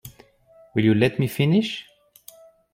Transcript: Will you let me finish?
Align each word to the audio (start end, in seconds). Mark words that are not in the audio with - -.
Will 0.73 0.83
you 0.83 0.95
let 0.95 1.19
me 1.19 1.27
finish? 1.27 1.85